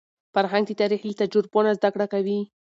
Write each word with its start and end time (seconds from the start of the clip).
فرهنګ 0.33 0.65
د 0.67 0.71
تاریخ 0.81 1.01
له 1.05 1.13
تجربو 1.21 1.59
نه 1.65 1.71
زده 1.77 1.89
کړه 1.93 2.07
کوي. 2.13 2.39